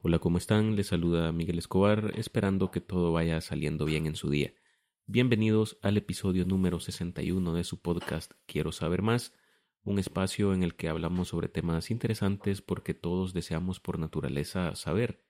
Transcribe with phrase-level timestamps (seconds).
[0.00, 0.76] Hola, ¿cómo están?
[0.76, 4.54] Les saluda Miguel Escobar, esperando que todo vaya saliendo bien en su día.
[5.06, 9.34] Bienvenidos al episodio número 61 de su podcast Quiero saber más,
[9.82, 15.24] un espacio en el que hablamos sobre temas interesantes porque todos deseamos por naturaleza saber.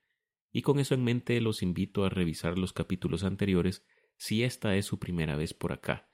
[0.52, 3.86] Y con eso en mente los invito a revisar los capítulos anteriores
[4.18, 6.10] si esta es su primera vez por acá.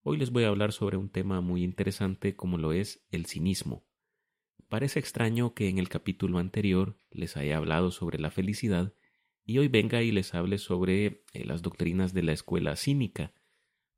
[0.00, 3.87] Hoy les voy a hablar sobre un tema muy interesante como lo es el cinismo.
[4.68, 8.92] Parece extraño que en el capítulo anterior les haya hablado sobre la felicidad
[9.46, 13.32] y hoy venga y les hable sobre eh, las doctrinas de la escuela cínica,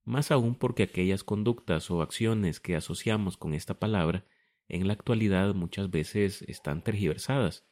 [0.04, 4.24] más aún porque aquellas conductas o acciones que asociamos con esta palabra
[4.68, 7.66] en la actualidad muchas veces están tergiversadas,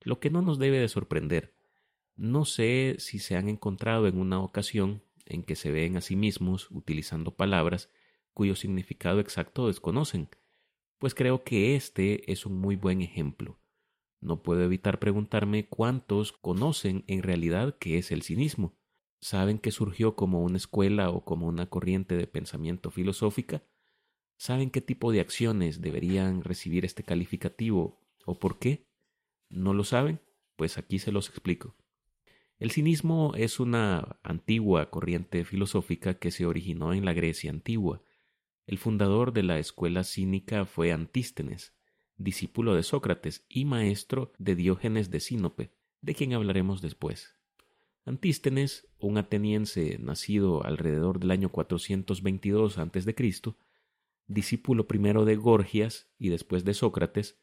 [0.00, 1.56] lo que no nos debe de sorprender.
[2.14, 6.14] No sé si se han encontrado en una ocasión en que se ven a sí
[6.14, 7.90] mismos utilizando palabras
[8.32, 10.28] cuyo significado exacto desconocen,
[10.98, 13.58] pues creo que este es un muy buen ejemplo.
[14.20, 18.76] No puedo evitar preguntarme cuántos conocen en realidad qué es el cinismo.
[19.20, 23.62] ¿Saben que surgió como una escuela o como una corriente de pensamiento filosófica?
[24.36, 28.86] ¿Saben qué tipo de acciones deberían recibir este calificativo o por qué?
[29.48, 30.20] ¿No lo saben?
[30.56, 31.76] Pues aquí se los explico.
[32.58, 38.02] El cinismo es una antigua corriente filosófica que se originó en la Grecia antigua
[38.66, 41.72] el fundador de la escuela cínica fue Antístenes,
[42.16, 47.36] discípulo de Sócrates y maestro de Diógenes de Sinope, de quien hablaremos después.
[48.04, 53.54] Antístenes, un ateniense nacido alrededor del año 422 a.C.,
[54.28, 57.38] discípulo primero de Gorgias y después de Sócrates,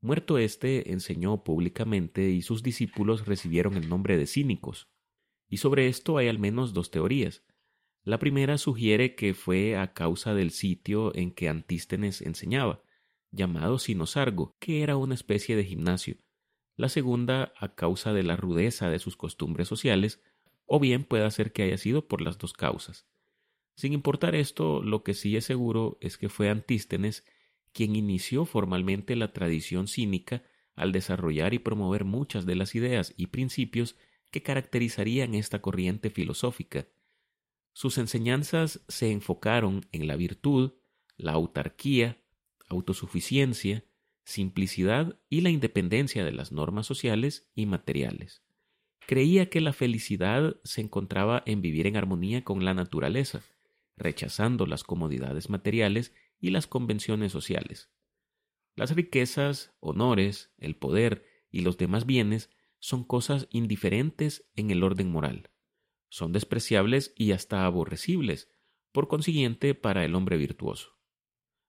[0.00, 4.88] muerto éste enseñó públicamente y sus discípulos recibieron el nombre de cínicos.
[5.48, 7.42] Y sobre esto hay al menos dos teorías.
[8.04, 12.82] La primera sugiere que fue a causa del sitio en que Antístenes enseñaba,
[13.30, 16.16] llamado Sinosargo, que era una especie de gimnasio.
[16.76, 20.20] La segunda a causa de la rudeza de sus costumbres sociales,
[20.66, 23.06] o bien puede ser que haya sido por las dos causas.
[23.76, 27.24] Sin importar esto, lo que sí es seguro es que fue Antístenes
[27.72, 30.42] quien inició formalmente la tradición cínica
[30.74, 33.96] al desarrollar y promover muchas de las ideas y principios
[34.30, 36.86] que caracterizarían esta corriente filosófica,
[37.72, 40.72] sus enseñanzas se enfocaron en la virtud,
[41.16, 42.22] la autarquía,
[42.68, 43.84] autosuficiencia,
[44.24, 48.42] simplicidad y la independencia de las normas sociales y materiales.
[49.06, 53.42] Creía que la felicidad se encontraba en vivir en armonía con la naturaleza,
[53.96, 57.90] rechazando las comodidades materiales y las convenciones sociales.
[58.76, 65.10] Las riquezas, honores, el poder y los demás bienes son cosas indiferentes en el orden
[65.10, 65.51] moral
[66.12, 68.50] son despreciables y hasta aborrecibles,
[68.92, 70.98] por consiguiente, para el hombre virtuoso.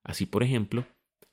[0.03, 0.85] Así, por ejemplo,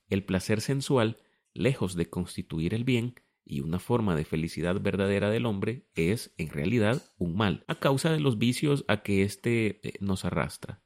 [0.07, 1.17] el placer sensual,
[1.53, 6.51] lejos de constituir el bien y una forma de felicidad verdadera del hombre, es, en
[6.51, 10.81] realidad, un mal, a causa de los vicios a que éste eh, nos arrastra.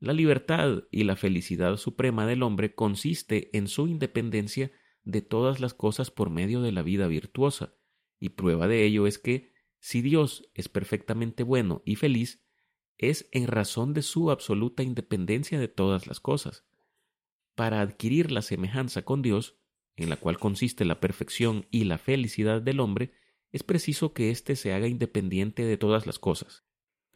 [0.00, 4.72] La libertad y la felicidad suprema del hombre consiste en su independencia
[5.04, 7.76] de todas las cosas por medio de la vida virtuosa,
[8.18, 9.51] y prueba de ello es que,
[9.82, 12.40] si Dios es perfectamente bueno y feliz,
[12.98, 16.64] es en razón de su absoluta independencia de todas las cosas.
[17.56, 19.58] Para adquirir la semejanza con Dios,
[19.96, 23.12] en la cual consiste la perfección y la felicidad del hombre,
[23.50, 26.62] es preciso que éste se haga independiente de todas las cosas.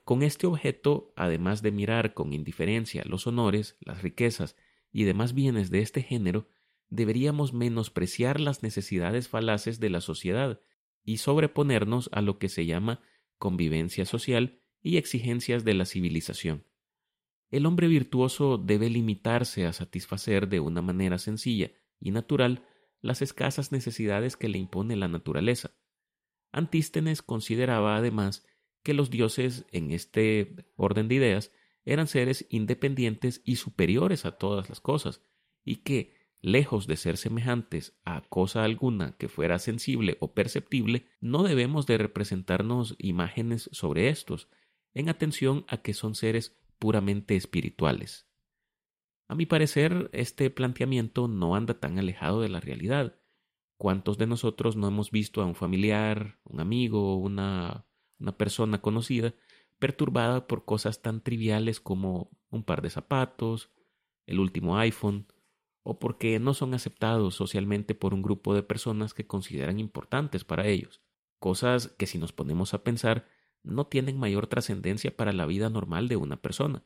[0.02, 4.56] Con este objeto, además de mirar con indiferencia los honores, las riquezas
[4.90, 6.48] y demás bienes de este género,
[6.88, 10.60] deberíamos menospreciar las necesidades falaces de la sociedad
[11.06, 13.00] y sobreponernos a lo que se llama
[13.38, 16.66] convivencia social y exigencias de la civilización.
[17.50, 22.66] El hombre virtuoso debe limitarse a satisfacer de una manera sencilla y natural
[23.00, 25.70] las escasas necesidades que le impone la naturaleza.
[26.50, 28.44] Antístenes consideraba además
[28.82, 31.52] que los dioses en este orden de ideas
[31.84, 35.22] eran seres independientes y superiores a todas las cosas,
[35.64, 36.15] y que,
[36.46, 41.98] lejos de ser semejantes a cosa alguna que fuera sensible o perceptible, no debemos de
[41.98, 44.48] representarnos imágenes sobre estos,
[44.94, 48.28] en atención a que son seres puramente espirituales.
[49.26, 53.18] A mi parecer, este planteamiento no anda tan alejado de la realidad.
[53.76, 57.88] ¿Cuántos de nosotros no hemos visto a un familiar, un amigo, una,
[58.20, 59.34] una persona conocida
[59.80, 63.72] perturbada por cosas tan triviales como un par de zapatos,
[64.26, 65.26] el último iPhone,
[65.88, 70.66] o porque no son aceptados socialmente por un grupo de personas que consideran importantes para
[70.66, 71.00] ellos,
[71.38, 73.28] cosas que si nos ponemos a pensar
[73.62, 76.82] no tienen mayor trascendencia para la vida normal de una persona.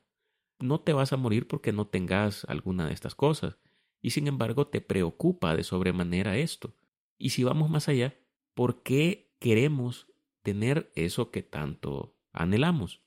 [0.59, 3.57] No te vas a morir porque no tengas alguna de estas cosas,
[4.03, 6.75] y sin embargo te preocupa de sobremanera esto.
[7.17, 8.19] Y si vamos más allá,
[8.53, 10.09] ¿por qué queremos
[10.43, 13.01] tener eso que tanto anhelamos?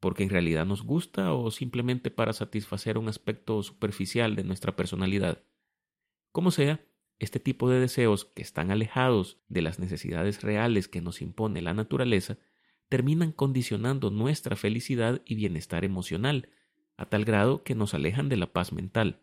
[0.00, 5.42] ¿Porque en realidad nos gusta o simplemente para satisfacer un aspecto superficial de nuestra personalidad?
[6.32, 6.84] Como sea,
[7.18, 11.72] este tipo de deseos que están alejados de las necesidades reales que nos impone la
[11.72, 12.36] naturaleza
[12.88, 16.50] terminan condicionando nuestra felicidad y bienestar emocional,
[16.96, 19.22] a tal grado que nos alejan de la paz mental.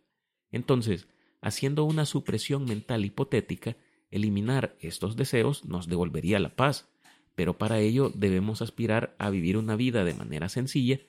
[0.52, 1.08] Entonces,
[1.42, 3.78] haciendo una supresión mental hipotética,
[4.10, 6.93] eliminar estos deseos nos devolvería la paz,
[7.36, 11.00] pero para ello debemos aspirar a vivir una vida de manera sencilla,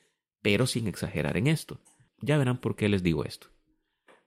[0.42, 1.80] pero sin exagerar en esto.
[2.20, 3.48] Ya verán por qué les digo esto.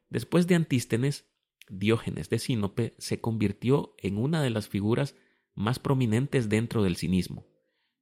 [0.09, 1.25] Después de Antístenes,
[1.69, 5.15] Diógenes de Sinope se convirtió en una de las figuras
[5.53, 7.45] más prominentes dentro del cinismo,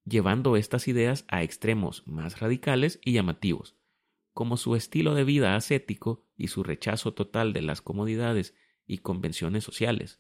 [0.04, 3.76] llevando estas ideas a extremos más radicales y llamativos,
[4.34, 8.54] como su estilo de vida ascético y su rechazo total de las comodidades
[8.86, 10.20] y convenciones sociales.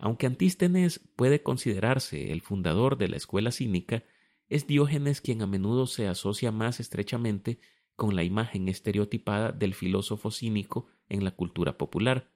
[0.00, 4.02] Aunque Antístenes puede considerarse el fundador de la escuela cínica,
[4.48, 7.60] es Diógenes quien a menudo se asocia más estrechamente
[7.96, 12.32] con la imagen estereotipada del filósofo cínico en la cultura popular.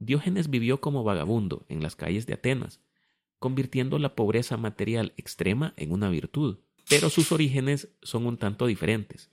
[0.00, 2.82] Diógenes vivió como vagabundo en las calles de Atenas,
[3.38, 6.58] convirtiendo la pobreza material extrema en una virtud,
[6.88, 9.30] pero sus orígenes son un tanto diferentes.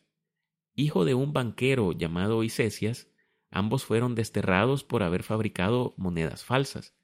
[0.75, 3.07] Hijo de un banquero llamado Isesias,
[3.49, 6.95] ambos fueron desterrados por haber fabricado monedas falsas,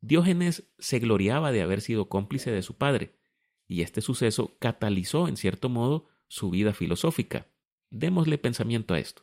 [0.00, 3.14] Diógenes se gloriaba de haber sido cómplice de su padre,
[3.66, 7.48] y este suceso catalizó en cierto modo su vida filosófica.
[7.90, 9.22] Démosle pensamiento a esto.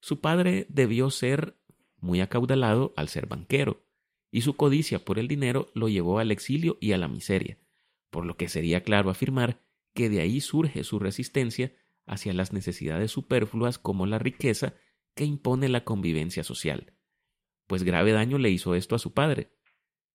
[0.00, 1.56] Su padre debió ser
[1.96, 3.82] muy acaudalado al ser banquero,
[4.30, 7.58] y su codicia por el dinero lo llevó al exilio y a la miseria,
[8.10, 9.60] por lo que sería claro afirmar
[9.94, 11.72] que de ahí surge su resistencia
[12.06, 14.74] hacia las necesidades superfluas como la riqueza
[15.14, 16.92] que impone la convivencia social.
[17.66, 19.50] Pues grave daño le hizo esto a su padre,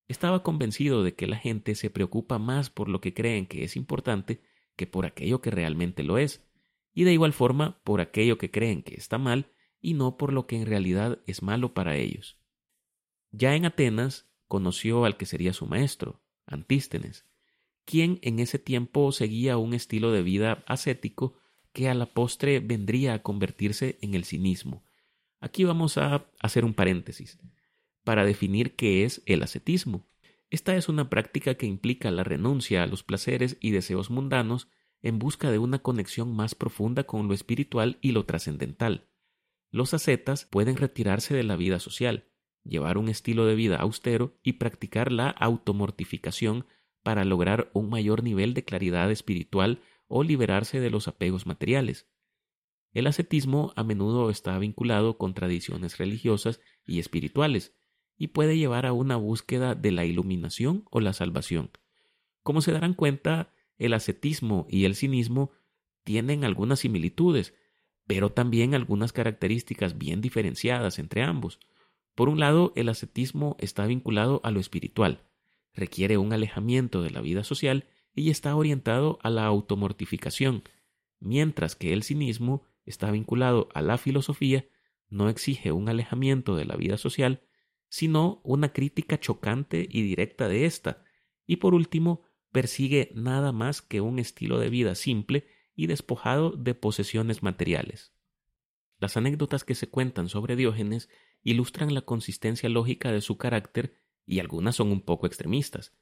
[0.08, 3.76] estaba convencido de que la gente se preocupa más por lo que creen que es
[3.76, 4.42] importante
[4.76, 6.44] que por aquello que realmente lo es,
[6.94, 10.48] y de igual forma por aquello que creen que está mal y no por lo
[10.48, 12.38] que en realidad es malo para ellos.
[13.32, 17.26] Ya en Atenas conoció al que sería su maestro, Antístenes,
[17.86, 21.40] quien en ese tiempo seguía un estilo de vida ascético
[21.72, 24.84] que a la postre vendría a convertirse en el cinismo.
[25.40, 27.40] Aquí vamos a hacer un paréntesis
[28.04, 30.08] para definir qué es el ascetismo.
[30.50, 34.68] Esta es una práctica que implica la renuncia a los placeres y deseos mundanos
[35.02, 39.10] en busca de una conexión más profunda con lo espiritual y lo trascendental.
[39.72, 42.30] Los ascetas pueden retirarse de la vida social,
[42.64, 46.66] llevar un estilo de vida austero y practicar la automortificación
[47.02, 52.08] para lograr un mayor nivel de claridad espiritual o liberarse de los apegos materiales.
[52.94, 57.76] El ascetismo a menudo está vinculado con tradiciones religiosas y espirituales,
[58.18, 61.72] y puede llevar a una búsqueda de la iluminación o la salvación.
[62.42, 65.52] Como se darán cuenta, el ascetismo y el cinismo
[66.04, 67.54] tienen algunas similitudes,
[68.06, 71.60] pero también algunas características bien diferenciadas entre ambos.
[72.16, 75.24] Por un lado, el ascetismo está vinculado a lo espiritual,
[75.74, 80.64] requiere un alejamiento de la vida social y está orientado a la automortificación,
[81.20, 84.66] mientras que el cinismo está vinculado a la filosofía,
[85.10, 87.42] no exige un alejamiento de la vida social,
[87.94, 91.04] sino una crítica chocante y directa de ésta,
[91.46, 95.46] y por último, persigue nada más que un estilo de vida simple
[95.76, 98.12] y despojado de posesiones materiales.
[98.98, 101.08] Las anécdotas que se cuentan sobre Diógenes
[101.44, 103.94] ilustran la consistencia lógica de su carácter
[104.26, 105.94] y algunas son un poco extremistas.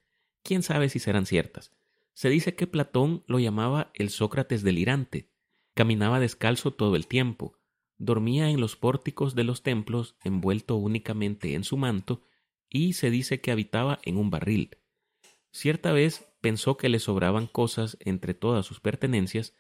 [0.44, 1.74] Quién sabe si serán ciertas.
[2.14, 5.30] Se dice que Platón lo llamaba el Sócrates delirante.
[5.74, 7.60] Caminaba descalzo todo el tiempo,
[8.02, 12.24] dormía en los pórticos de los templos envuelto únicamente en su manto
[12.68, 14.78] y se dice que habitaba en un barril.
[15.52, 19.54] Cierta vez pensó que le sobraban cosas entre todas sus pertenencias,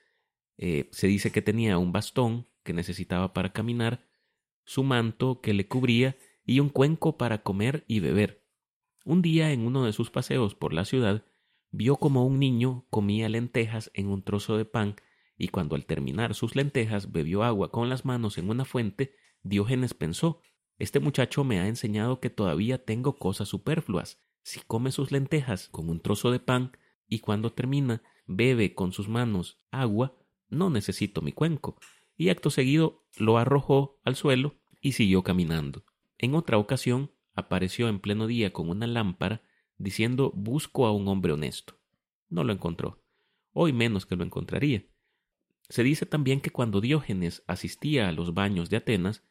[0.58, 4.08] eh, se dice que tenía un bastón que necesitaba para caminar,
[4.64, 8.44] su manto que le cubría y un cuenco para comer y beber.
[9.06, 11.26] Un día en uno de sus paseos por la ciudad,
[11.70, 14.96] vio como un niño comía lentejas en un trozo de pan
[15.42, 19.96] y cuando al terminar sus lentejas bebió agua con las manos en una fuente, Diógenes
[19.96, 20.40] pensó
[20.78, 24.22] Este muchacho me ha enseñado que todavía tengo cosas superfluas.
[24.44, 29.10] Si come sus lentejas con un trozo de pan y cuando termina bebe con sus
[29.10, 30.16] manos agua,
[30.50, 31.76] no necesito mi cuenco.
[32.16, 35.84] Y acto seguido lo arrojó al suelo y siguió caminando.
[36.20, 39.42] En otra ocasión apareció en pleno día con una lámpara
[39.80, 41.80] diciendo busco a un hombre honesto.
[42.30, 43.02] No lo encontró.
[43.54, 44.86] Hoy menos que lo encontraría.
[45.72, 49.24] Se dice también que cuando Diógenes asistía a los baños de Atenas,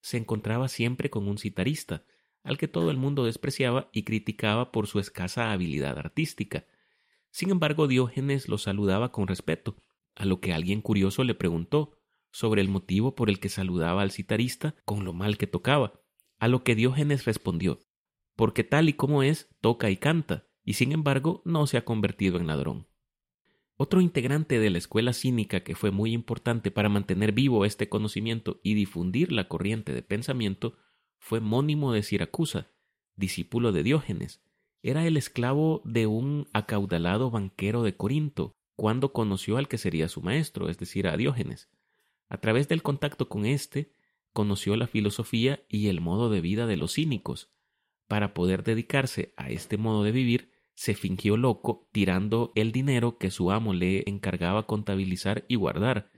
[0.00, 2.06] se encontraba siempre con un citarista,
[2.42, 6.64] al que todo el mundo despreciaba y criticaba por su escasa habilidad artística.
[7.30, 9.76] Sin embargo, Diógenes lo saludaba con respeto,
[10.14, 11.98] a lo que alguien curioso le preguntó
[12.32, 16.00] sobre el motivo por el que saludaba al citarista con lo mal que tocaba,
[16.38, 17.80] a lo que Diógenes respondió
[18.38, 22.38] porque tal y como es, toca y canta, y sin embargo no se ha convertido
[22.38, 22.86] en ladrón.
[23.80, 28.58] Otro integrante de la escuela cínica que fue muy importante para mantener vivo este conocimiento
[28.64, 30.76] y difundir la corriente de pensamiento
[31.20, 32.72] fue Mónimo de Siracusa,
[33.14, 34.42] discípulo de Diógenes.
[34.82, 40.22] Era el esclavo de un acaudalado banquero de Corinto, cuando conoció al que sería su
[40.22, 41.70] maestro, es decir, a Diógenes.
[42.28, 43.92] A través del contacto con éste,
[44.32, 47.52] conoció la filosofía y el modo de vida de los cínicos.
[48.08, 53.32] Para poder dedicarse a este modo de vivir, se fingió loco tirando el dinero que
[53.32, 56.12] su amo le encargaba contabilizar y guardar.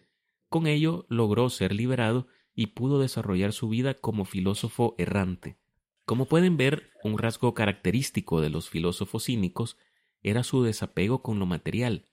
[0.50, 5.56] Con ello logró ser liberado y pudo desarrollar su vida como filósofo errante.
[6.04, 9.78] Como pueden ver, un rasgo característico de los filósofos cínicos
[10.22, 12.10] era su desapego con lo material,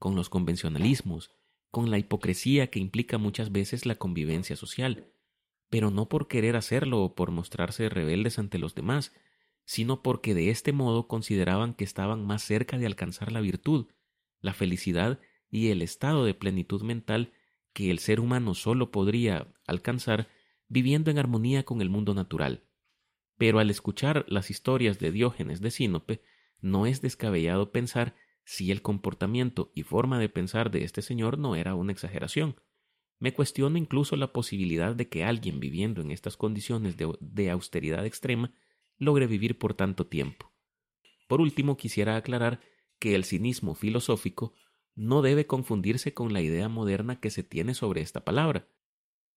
[0.00, 1.30] con los convencionalismos,
[1.70, 5.12] con la hipocresía que implica muchas veces la convivencia social,
[5.70, 9.12] pero no por querer hacerlo o por mostrarse rebeldes ante los demás,
[9.64, 13.86] sino porque de este modo consideraban que estaban más cerca de alcanzar la virtud,
[14.40, 17.32] la felicidad y el estado de plenitud mental
[17.72, 20.28] que el ser humano solo podría alcanzar
[20.68, 22.64] viviendo en armonía con el mundo natural.
[23.36, 26.22] Pero al escuchar las historias de Diógenes de Sinope,
[26.60, 31.56] no es descabellado pensar si el comportamiento y forma de pensar de este señor no
[31.56, 32.56] era una exageración.
[33.18, 38.52] Me cuestiono incluso la posibilidad de que alguien viviendo en estas condiciones de, austeridad extrema
[38.98, 40.52] logre vivir por tanto tiempo.
[41.26, 42.60] Por último, quisiera aclarar
[42.98, 44.54] que el cinismo filosófico
[44.94, 48.68] no debe confundirse con la idea moderna que se tiene sobre esta palabra.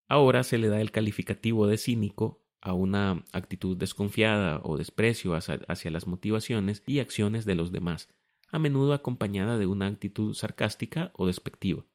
[0.07, 5.91] Ahora se le da el calificativo de cínico a una actitud desconfiada o desprecio hacia
[5.91, 8.09] las motivaciones y acciones de los demás,
[8.49, 11.85] a menudo acompañada de una actitud sarcástica o despectiva.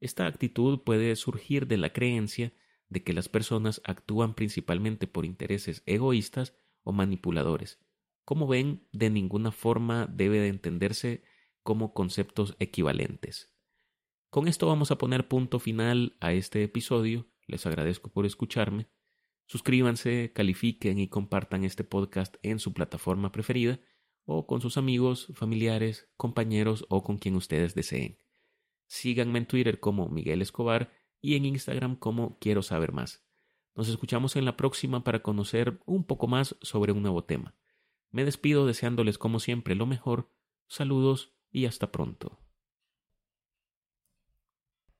[0.00, 2.52] Esta actitud puede surgir de la creencia
[2.88, 6.54] de que las personas actúan principalmente por intereses egoístas
[6.86, 7.78] o manipuladores.
[8.24, 11.24] Como ven, de ninguna forma debe de entenderse
[11.62, 13.52] como conceptos equivalentes.
[14.30, 17.26] Con esto vamos a poner punto final a este episodio.
[17.46, 18.88] Les agradezco por escucharme.
[19.46, 23.80] Suscríbanse, califiquen y compartan este podcast en su plataforma preferida
[24.24, 28.18] o con sus amigos, familiares, compañeros o con quien ustedes deseen.
[28.86, 33.25] Síganme en Twitter como Miguel Escobar y en Instagram como Quiero saber más.
[33.76, 37.54] Nos escuchamos en la próxima para conocer un poco más sobre un nuevo tema.
[38.10, 40.30] Me despido deseándoles como siempre lo mejor.
[40.66, 42.45] Saludos y hasta pronto.